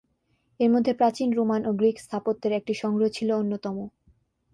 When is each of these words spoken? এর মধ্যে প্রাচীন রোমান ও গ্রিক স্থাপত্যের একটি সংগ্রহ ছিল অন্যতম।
এর 0.59 0.69
মধ্যে 0.69 0.93
প্রাচীন 0.93 1.29
রোমান 1.31 1.61
ও 1.65 1.71
গ্রিক 1.73 1.97
স্থাপত্যের 1.99 2.53
একটি 2.53 2.73
সংগ্রহ 2.73 3.07
ছিল 3.09 3.29
অন্যতম। 3.31 3.77